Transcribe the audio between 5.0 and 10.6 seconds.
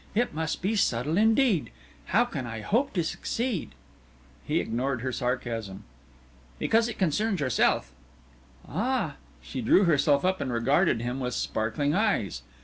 her sarcasm. "Because it concerns yourself." "Ah!" She drew herself up and